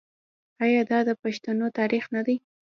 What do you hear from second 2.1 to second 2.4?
نه دی؟